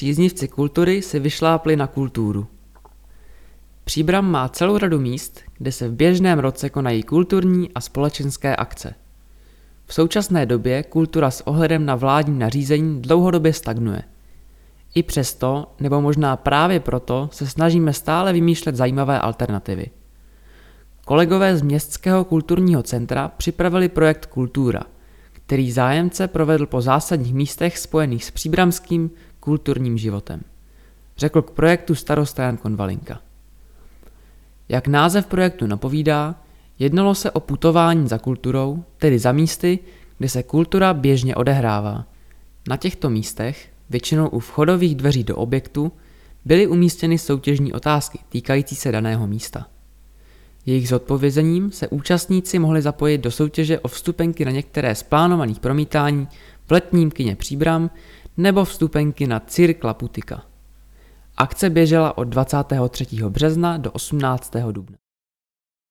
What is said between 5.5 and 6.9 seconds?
kde se v běžném roce